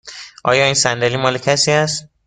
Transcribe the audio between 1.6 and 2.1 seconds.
است؟